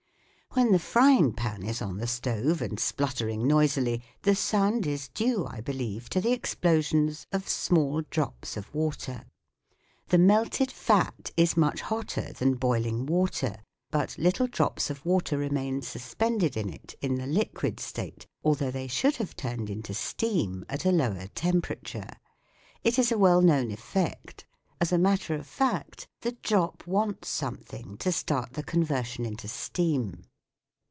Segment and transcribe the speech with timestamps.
[0.53, 5.07] When the frying pan is on the stove and splutter ing noisily, the sound is
[5.07, 9.23] due, I believe, to the explosions of small drops of water.
[10.09, 15.83] The melted fat is much hotter than boiling water, but little drops of water remain
[15.83, 20.83] suspended in it in the liquid state although they should have turned into steam at
[20.83, 22.09] a lower temperature.
[22.83, 24.45] It is a well known effect;
[24.81, 30.23] as a matter of fact, the drop wants something to start the conversion into steam.